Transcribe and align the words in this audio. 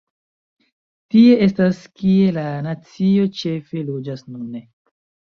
Tie 1.15 1.35
estas 1.47 1.81
kie 2.01 2.31
la 2.37 2.45
nacio 2.67 3.27
ĉefe 3.41 3.83
loĝas 3.91 4.25
nune. 4.31 4.63